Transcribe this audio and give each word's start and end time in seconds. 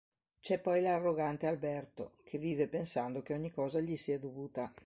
C'è 0.39 0.57
poi 0.59 0.81
l'arrogante 0.81 1.45
Alberto, 1.45 2.13
che 2.23 2.39
vive 2.39 2.67
pensando 2.67 3.21
che 3.21 3.35
ogni 3.35 3.51
cosa 3.51 3.79
gli 3.81 3.95
sia 3.97 4.17
dovuta. 4.17 4.73